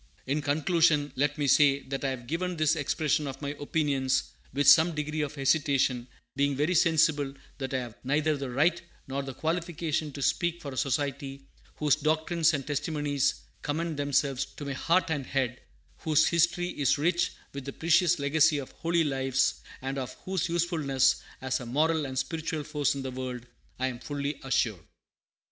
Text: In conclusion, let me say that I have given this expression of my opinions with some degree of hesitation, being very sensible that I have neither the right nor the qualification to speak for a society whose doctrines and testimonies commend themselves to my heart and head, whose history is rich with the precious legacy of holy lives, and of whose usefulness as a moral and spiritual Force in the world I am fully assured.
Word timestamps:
In 0.25 0.41
conclusion, 0.41 1.13
let 1.15 1.37
me 1.37 1.45
say 1.45 1.83
that 1.83 2.03
I 2.03 2.09
have 2.09 2.25
given 2.25 2.57
this 2.57 2.75
expression 2.75 3.27
of 3.27 3.39
my 3.39 3.49
opinions 3.59 4.31
with 4.51 4.67
some 4.67 4.95
degree 4.95 5.21
of 5.21 5.35
hesitation, 5.35 6.07
being 6.35 6.55
very 6.55 6.73
sensible 6.73 7.31
that 7.59 7.75
I 7.75 7.81
have 7.81 7.95
neither 8.03 8.35
the 8.35 8.49
right 8.49 8.81
nor 9.07 9.21
the 9.21 9.35
qualification 9.35 10.11
to 10.13 10.21
speak 10.23 10.59
for 10.59 10.71
a 10.73 10.75
society 10.75 11.45
whose 11.75 11.97
doctrines 11.97 12.51
and 12.55 12.65
testimonies 12.65 13.41
commend 13.61 13.97
themselves 13.97 14.43
to 14.45 14.65
my 14.65 14.73
heart 14.73 15.11
and 15.11 15.23
head, 15.23 15.61
whose 15.99 16.29
history 16.29 16.69
is 16.69 16.97
rich 16.97 17.33
with 17.53 17.65
the 17.65 17.71
precious 17.73 18.17
legacy 18.17 18.57
of 18.57 18.71
holy 18.71 19.03
lives, 19.03 19.61
and 19.83 19.99
of 19.99 20.15
whose 20.25 20.49
usefulness 20.49 21.21
as 21.41 21.59
a 21.59 21.65
moral 21.67 22.07
and 22.07 22.17
spiritual 22.17 22.63
Force 22.63 22.95
in 22.95 23.03
the 23.03 23.11
world 23.11 23.45
I 23.77 23.85
am 23.85 23.99
fully 23.99 24.39
assured. 24.43 24.81